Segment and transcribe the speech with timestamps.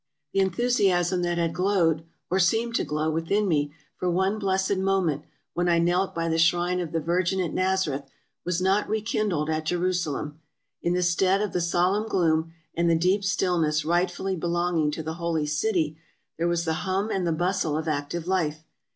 [0.33, 5.25] The enthusiasm that had glowed, or seemed to glow, within me, for one blessed moment,
[5.53, 8.09] when I knelt by the shrine of the Virgin at Nazareth,
[8.43, 10.39] was not rekindled at Jeru salem.
[10.81, 15.13] In the stead of the solemn gloom and the deep stillness rightfully belonging to the
[15.21, 15.99] Holy City,
[16.39, 18.63] there was the hum and the bustle of active life.